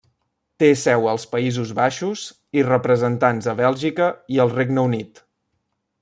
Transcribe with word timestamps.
Té 0.61 0.67
seu 0.83 1.03
als 1.11 1.25
Països 1.33 1.73
Baixos 1.81 2.23
i 2.61 2.65
representants 2.71 3.51
a 3.53 3.57
Bèlgica 3.63 4.07
i 4.37 4.41
el 4.47 4.55
Regne 4.59 4.87
Unit. 4.91 5.21